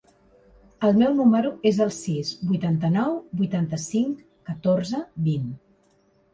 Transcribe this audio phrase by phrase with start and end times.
[0.87, 3.13] El meu número es el sis, vuitanta-nou,
[3.43, 5.49] vuitanta-cinc, catorze, vint.